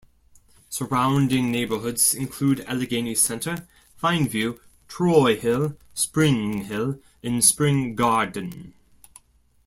[0.67, 3.67] Surrounding neighborhoods include Allegheny Center,
[4.01, 8.73] Fineview, Troy Hill, Spring Hill, and Spring Garden.